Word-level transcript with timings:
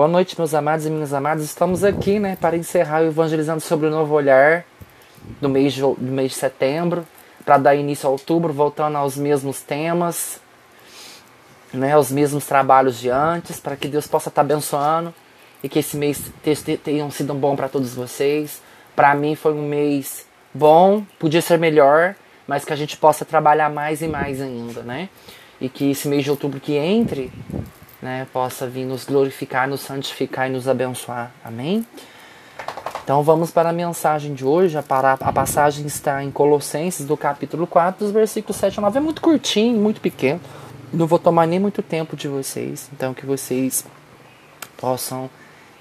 Boa 0.00 0.08
noite, 0.08 0.34
meus 0.38 0.54
amados 0.54 0.86
e 0.86 0.90
minhas 0.90 1.12
amadas. 1.12 1.44
Estamos 1.44 1.84
aqui, 1.84 2.18
né, 2.18 2.34
para 2.34 2.56
encerrar 2.56 3.02
o 3.02 3.08
Evangelizando 3.08 3.60
sobre 3.60 3.86
o 3.86 3.90
Novo 3.90 4.14
Olhar 4.14 4.64
do 5.42 5.46
mês 5.46 5.74
de, 5.74 5.82
do 5.82 5.94
mês 5.98 6.30
de 6.30 6.38
setembro, 6.38 7.06
para 7.44 7.58
dar 7.58 7.74
início 7.74 8.08
a 8.08 8.10
outubro, 8.10 8.50
voltando 8.50 8.96
aos 8.96 9.18
mesmos 9.18 9.60
temas, 9.60 10.40
né, 11.70 11.92
aos 11.92 12.10
mesmos 12.10 12.46
trabalhos 12.46 12.98
de 12.98 13.10
antes, 13.10 13.60
para 13.60 13.76
que 13.76 13.88
Deus 13.88 14.06
possa 14.06 14.30
estar 14.30 14.40
abençoando 14.40 15.12
e 15.62 15.68
que 15.68 15.80
esse 15.80 15.98
mês 15.98 16.32
tenha 16.82 17.10
sido 17.10 17.34
bom 17.34 17.54
para 17.54 17.68
todos 17.68 17.94
vocês. 17.94 18.62
Para 18.96 19.14
mim 19.14 19.34
foi 19.34 19.52
um 19.52 19.68
mês 19.68 20.26
bom, 20.54 21.04
podia 21.18 21.42
ser 21.42 21.58
melhor, 21.58 22.16
mas 22.48 22.64
que 22.64 22.72
a 22.72 22.76
gente 22.76 22.96
possa 22.96 23.26
trabalhar 23.26 23.68
mais 23.68 24.00
e 24.00 24.08
mais 24.08 24.40
ainda, 24.40 24.80
né? 24.80 25.10
E 25.60 25.68
que 25.68 25.90
esse 25.90 26.08
mês 26.08 26.24
de 26.24 26.30
outubro 26.30 26.58
que 26.58 26.74
entre 26.74 27.30
né, 28.00 28.26
possa 28.32 28.66
vir 28.66 28.84
nos 28.84 29.04
glorificar, 29.04 29.68
nos 29.68 29.80
santificar 29.80 30.48
e 30.48 30.52
nos 30.52 30.66
abençoar. 30.68 31.32
Amém? 31.44 31.86
Então 33.02 33.22
vamos 33.22 33.50
para 33.50 33.70
a 33.70 33.72
mensagem 33.72 34.34
de 34.34 34.44
hoje. 34.44 34.78
A, 34.78 34.82
para, 34.82 35.12
a 35.12 35.32
passagem 35.32 35.86
está 35.86 36.22
em 36.22 36.30
Colossenses, 36.30 37.06
do 37.06 37.16
capítulo 37.16 37.66
4, 37.66 38.04
dos 38.04 38.12
versículos 38.12 38.56
7 38.56 38.78
a 38.78 38.82
9. 38.82 38.98
É 38.98 39.00
muito 39.00 39.20
curtinho, 39.20 39.78
muito 39.78 40.00
pequeno. 40.00 40.40
Não 40.92 41.06
vou 41.06 41.18
tomar 41.18 41.46
nem 41.46 41.58
muito 41.58 41.82
tempo 41.82 42.16
de 42.16 42.28
vocês. 42.28 42.88
Então 42.92 43.12
que 43.12 43.26
vocês 43.26 43.84
possam 44.76 45.28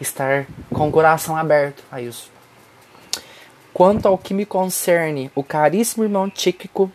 estar 0.00 0.46
com 0.70 0.88
o 0.88 0.92
coração 0.92 1.36
aberto 1.36 1.82
a 1.90 2.00
isso. 2.00 2.30
Quanto 3.72 4.06
ao 4.06 4.18
que 4.18 4.34
me 4.34 4.44
concerne, 4.44 5.30
o 5.34 5.42
caríssimo 5.42 6.04
irmão 6.04 6.28
Tíquico, 6.28 6.92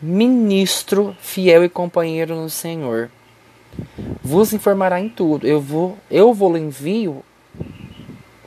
ministro, 0.00 1.16
fiel 1.20 1.64
e 1.64 1.68
companheiro 1.68 2.34
no 2.34 2.50
Senhor 2.50 3.10
vos 4.28 4.52
informará 4.52 5.00
em 5.00 5.08
tudo. 5.08 5.46
Eu 5.46 5.60
vou, 5.60 5.96
eu 6.10 6.34
vou 6.34 6.56
envio 6.56 7.24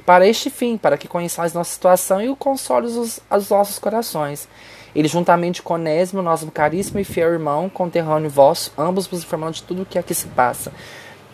para 0.06 0.28
este 0.28 0.50
fim, 0.50 0.78
para 0.78 0.98
que 0.98 1.08
conheçais 1.08 1.54
nossa 1.54 1.74
situação 1.74 2.22
e 2.22 2.30
o 2.30 2.36
console 2.36 2.86
os, 2.86 3.20
os 3.30 3.50
nossos 3.50 3.80
corações. 3.80 4.48
Ele, 4.96 5.08
juntamente 5.08 5.62
com 5.62 5.74
Onésimo, 5.74 6.22
nosso 6.22 6.50
caríssimo 6.52 7.00
e 7.00 7.04
fiel 7.04 7.32
irmão, 7.32 7.70
conterrâneo 7.70 8.30
vosso, 8.30 8.72
ambos 8.78 9.08
vos 9.08 9.24
informando 9.24 9.54
de 9.54 9.64
tudo 9.64 9.82
o 9.82 9.86
que 9.86 9.98
aqui 9.98 10.14
se 10.14 10.28
passa. 10.28 10.72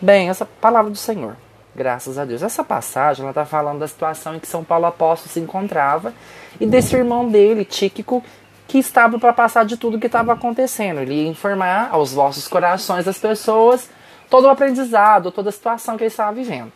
Bem, 0.00 0.30
essa 0.30 0.46
palavra 0.46 0.90
do 0.90 0.96
Senhor, 0.96 1.36
graças 1.74 2.16
a 2.16 2.24
Deus. 2.24 2.42
Essa 2.42 2.64
passagem 2.64 3.22
ela 3.22 3.32
está 3.32 3.44
falando 3.44 3.80
da 3.80 3.88
situação 3.88 4.36
em 4.36 4.38
que 4.38 4.46
São 4.46 4.64
Paulo 4.64 4.86
apóstolo 4.86 5.30
se 5.30 5.40
encontrava 5.40 6.14
e 6.58 6.64
desse 6.64 6.96
irmão 6.96 7.28
dele, 7.28 7.64
Tíquico, 7.64 8.22
que 8.66 8.78
estava 8.78 9.18
para 9.18 9.32
passar 9.32 9.66
de 9.66 9.76
tudo 9.76 9.98
que 9.98 10.06
estava 10.06 10.32
acontecendo. 10.32 11.00
Ele 11.00 11.14
ia 11.14 11.28
informar 11.28 11.88
aos 11.90 12.12
vossos 12.12 12.46
corações 12.46 13.04
das 13.04 13.18
pessoas 13.18 13.90
todo 14.28 14.44
o 14.44 14.50
aprendizado, 14.50 15.30
toda 15.30 15.48
a 15.48 15.52
situação 15.52 15.96
que 15.96 16.04
ele 16.04 16.08
estava 16.08 16.32
vivendo. 16.32 16.72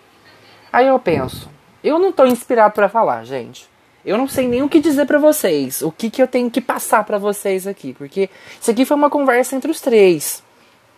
Aí 0.73 0.87
eu 0.87 0.99
penso, 0.99 1.51
eu 1.85 1.99
não 1.99 2.11
estou 2.11 2.27
inspirado 2.27 2.75
para 2.75 2.89
falar, 2.89 3.25
gente. 3.25 3.71
Eu 4.05 4.19
não 4.19 4.27
sei 4.27 4.49
nem 4.49 4.63
o 4.63 4.69
que 4.69 4.81
dizer 4.81 5.07
para 5.07 5.19
vocês, 5.19 5.81
o 5.81 5.93
que, 5.93 6.11
que 6.11 6.21
eu 6.21 6.27
tenho 6.27 6.51
que 6.51 6.61
passar 6.61 7.05
para 7.05 7.19
vocês 7.19 7.67
aqui, 7.67 7.93
porque 7.93 8.29
isso 8.61 8.71
aqui 8.71 8.85
foi 8.85 8.97
uma 8.97 9.09
conversa 9.09 9.55
entre 9.55 9.71
os 9.71 9.81
três, 9.81 10.43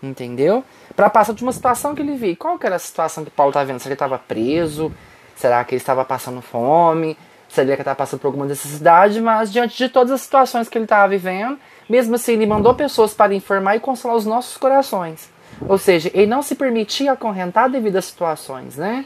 entendeu? 0.03 0.65
Para 0.97 1.11
passar 1.11 1.35
de 1.35 1.43
uma 1.43 1.53
situação 1.53 1.95
que 1.95 2.01
ele 2.01 2.15
viu. 2.17 2.35
Qual 2.37 2.59
que 2.59 2.67
era 2.67 2.77
a 2.77 2.79
situação 2.79 3.23
que 3.23 3.31
Paulo 3.31 3.51
estava 3.51 3.67
vendo? 3.67 3.79
Será 3.79 3.95
que 3.95 4.03
ele 4.03 4.07
estava 4.07 4.19
preso? 4.19 4.93
Será 5.37 5.65
que 5.65 5.75
ele 5.75 5.83
estava 5.83 6.03
passando 6.05 6.41
fome? 6.41 7.19
Será 7.47 7.77
que 7.77 7.83
estava 7.83 7.97
passando 7.97 8.21
por 8.21 8.29
alguma 8.29 8.47
necessidade? 8.47 9.21
Mas 9.21 9.53
diante 9.53 9.77
de 9.77 9.89
todas 9.89 10.11
as 10.11 10.23
situações 10.23 10.69
que 10.69 10.79
ele 10.79 10.87
estava 10.87 11.09
vivendo, 11.09 11.59
mesmo 11.89 12.15
assim 12.15 12.33
ele 12.33 12.47
mandou 12.47 12.75
pessoas 12.75 13.13
para 13.13 13.35
informar 13.35 13.77
e 13.77 13.81
consolar 13.81 14.17
os 14.17 14.25
nossos 14.25 14.57
corações. 14.57 15.34
Ou 15.61 15.79
seja, 15.79 16.11
ele 16.13 16.27
não 16.27 16.43
se 16.43 16.55
permitia 16.55 17.13
acorrentar 17.13 17.71
devido 17.71 17.97
às 17.97 18.05
situações, 18.05 18.77
né? 18.77 19.05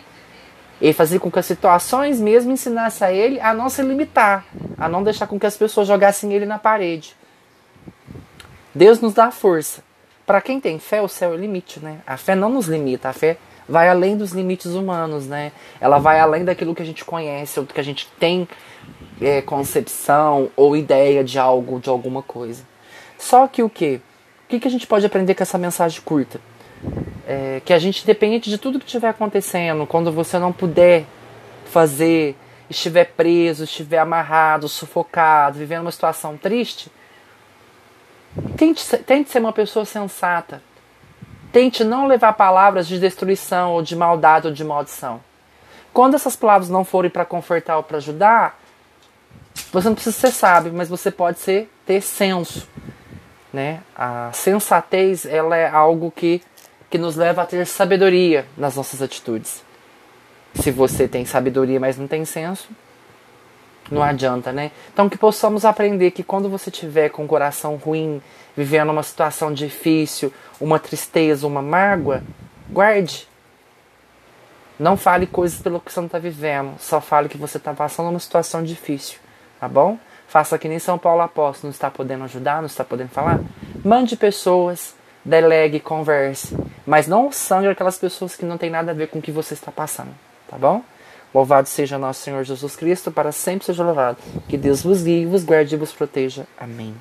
Ele 0.81 0.93
fazia 0.93 1.19
com 1.19 1.31
que 1.31 1.39
as 1.39 1.47
situações 1.47 2.21
mesmo 2.21 2.53
ensinassem 2.53 3.07
a 3.07 3.13
ele 3.13 3.41
a 3.41 3.53
não 3.53 3.69
se 3.69 3.83
limitar, 3.83 4.45
a 4.77 4.89
não 4.89 5.03
deixar 5.03 5.27
com 5.27 5.39
que 5.39 5.47
as 5.47 5.57
pessoas 5.57 5.89
jogassem 5.89 6.33
ele 6.33 6.47
na 6.47 6.59
parede. 6.59 7.17
Deus 8.75 9.01
nos 9.01 9.13
dá 9.13 9.31
força. 9.31 9.83
Para 10.25 10.41
quem 10.41 10.61
tem 10.61 10.79
fé, 10.79 11.03
o 11.03 11.09
céu 11.09 11.33
é 11.33 11.35
o 11.35 11.39
limite, 11.39 11.81
né? 11.81 11.99
A 12.07 12.17
fé 12.17 12.35
não 12.35 12.51
nos 12.51 12.69
limita, 12.69 13.09
a 13.09 13.13
fé 13.13 13.39
vai 13.69 13.89
além 13.89 14.17
dos 14.17 14.33
limites 14.33 14.73
humanos, 14.73 15.27
né? 15.27 15.53
Ela 15.81 15.99
vai 15.99 16.21
além 16.21 16.45
daquilo 16.45 16.75
que 16.75 16.83
a 16.83 16.85
gente 16.85 17.05
conhece, 17.05 17.59
ou 17.59 17.67
do 17.67 17.75
que 17.75 17.81
a 17.81 17.85
gente 17.85 18.09
tem 18.19 18.49
é, 19.21 19.43
concepção 19.43 20.51
ou 20.57 20.77
ideia 20.77 21.25
de 21.25 21.39
algo, 21.39 21.81
de 21.81 21.89
alguma 21.89 22.23
coisa. 22.23 22.63
Só 23.19 23.49
que 23.49 23.63
o 23.63 23.69
que? 23.69 24.01
O 24.49 24.51
que, 24.51 24.61
que 24.61 24.67
a 24.67 24.71
gente 24.71 24.87
pode 24.87 25.05
aprender 25.05 25.35
com 25.35 25.43
essa 25.43 25.59
mensagem 25.59 26.01
curta? 26.01 26.41
É, 27.27 27.61
que 27.67 27.71
a 27.71 27.79
gente, 27.79 28.07
depende 28.07 28.49
de 28.49 28.57
tudo 28.57 28.79
que 28.79 28.87
estiver 28.87 29.11
acontecendo, 29.11 29.87
quando 29.87 30.11
você 30.11 30.39
não 30.39 30.55
puder 30.55 31.05
fazer, 31.67 32.35
estiver 32.71 33.05
preso, 33.15 33.65
estiver 33.65 33.99
amarrado, 33.99 34.67
sufocado, 34.67 35.59
vivendo 35.59 35.83
uma 35.83 35.91
situação 35.91 36.39
triste, 36.39 36.91
tente, 38.57 38.97
tente 38.97 39.29
ser 39.29 39.41
uma 39.41 39.53
pessoa 39.53 39.85
sensata. 39.85 40.63
Tente 41.53 41.85
não 41.85 42.07
levar 42.07 42.33
palavras 42.33 42.89
de 42.89 42.99
destruição, 42.99 43.73
ou 43.73 43.83
de 43.83 43.95
maldade, 43.95 44.47
ou 44.47 44.53
de 44.55 44.65
maldição. 44.65 45.21
Quando 45.93 46.15
essas 46.15 46.37
palavras 46.37 46.71
não 46.71 46.87
forem 46.87 47.11
para 47.11 47.27
confortar 47.27 47.77
ou 47.77 47.83
para 47.83 47.99
ajudar, 47.99 48.59
você 49.71 49.89
não 49.89 49.95
precisa 49.95 50.17
ser 50.17 50.31
sábio, 50.31 50.73
mas 50.73 50.89
você 50.89 51.11
pode 51.11 51.39
ser 51.39 51.71
ter 51.85 52.01
senso 52.01 52.67
né? 53.53 53.81
A 53.97 54.31
sensatez 54.33 55.25
ela 55.25 55.57
é 55.57 55.69
algo 55.69 56.11
que, 56.11 56.43
que 56.91 56.99
nos 56.99 57.17
leva 57.17 57.43
a 57.43 57.47
ter 57.47 57.67
sabedoria 57.67 58.47
nas 58.57 58.77
nossas 58.77 59.03
atitudes. 59.03 59.63
Se 60.55 60.71
você 60.71 61.07
tem 61.07 61.25
sabedoria, 61.25 61.79
mas 61.79 61.99
não 61.99 62.07
tem 62.07 62.25
senso, 62.25 62.69
não 63.91 64.03
adianta, 64.03 64.53
né? 64.53 64.71
Então 64.93 65.09
que 65.09 65.17
possamos 65.17 65.65
aprender 65.65 66.11
que 66.11 66.23
quando 66.23 66.49
você 66.49 66.71
tiver 66.71 67.09
com 67.09 67.25
o 67.25 67.29
coração 67.29 67.77
ruim, 67.77 68.21
vivendo 68.57 68.91
uma 68.91 69.03
situação 69.03 69.53
difícil, 69.53 70.33
uma 70.61 70.79
tristeza, 70.79 71.47
uma 71.47 71.63
mágoa, 71.63 72.23
guarde. 72.69 73.29
Não 74.79 74.97
fale 74.97 75.27
coisas 75.27 75.61
pelo 75.61 75.81
que 75.81 75.93
você 75.93 76.01
não 76.01 76.07
está 76.07 76.19
vivendo, 76.19 76.79
só 76.79 77.01
fale 77.01 77.29
que 77.29 77.37
você 77.37 77.57
está 77.57 77.73
passando 77.73 78.11
uma 78.11 78.21
situação 78.21 78.63
difícil, 78.63 79.19
tá 79.59 79.69
bom? 79.69 79.99
Faça 80.29 80.59
que 80.59 80.69
nem 80.69 80.79
São 80.79 80.99
Paulo 80.99 81.23
Apóstolo, 81.23 81.69
não 81.69 81.71
está 81.71 81.91
podendo 81.91 82.25
ajudar, 82.25 82.59
não 82.59 82.67
está 82.67 82.85
podendo 82.85 83.09
falar. 83.09 83.41
Mande 83.83 84.15
pessoas, 84.15 84.95
delegue, 85.25 85.81
converse. 85.81 86.57
Mas 86.87 87.07
não 87.07 87.33
sangre 87.33 87.71
aquelas 87.71 87.99
pessoas 87.99 88.37
que 88.37 88.45
não 88.45 88.59
tem 88.59 88.71
nada 88.71 88.93
a 88.93 88.95
ver 88.95 89.09
com 89.09 89.19
o 89.19 89.23
que 89.23 89.33
você 89.33 89.55
está 89.55 89.73
passando. 89.73 90.11
Tá 90.49 90.57
bom? 90.59 90.83
Louvado 91.35 91.69
seja 91.69 91.99
nosso 91.99 92.21
Senhor 92.21 92.45
Jesus 92.45 92.77
Cristo, 92.77 93.11
para 93.11 93.33
sempre 93.33 93.67
seja 93.67 93.83
louvado. 93.83 94.19
Que 94.49 94.57
Deus 94.57 94.83
vos 94.83 95.03
guie, 95.03 95.27
vos 95.27 95.45
guarde 95.45 95.75
e 95.75 95.79
vos 95.79 95.93
proteja. 95.93 96.47
Amém. 96.59 96.95